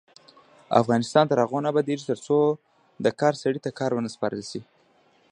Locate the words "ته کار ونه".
3.65-4.09